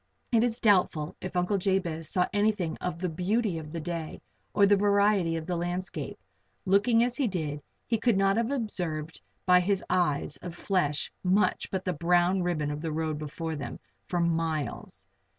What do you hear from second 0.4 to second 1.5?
is doubtful if